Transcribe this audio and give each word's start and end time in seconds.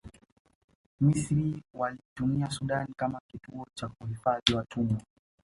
misri 1.01 1.63
waliitumia 1.73 2.49
sudan 2.49 2.87
kama 2.97 3.19
kituo 3.27 3.67
cha 3.75 3.87
kuhifadhi 3.87 4.53
watumwa 4.53 5.01